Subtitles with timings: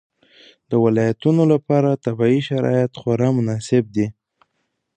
[0.69, 4.07] د ولایتونو لپاره طبیعي شرایط خورا مناسب دي.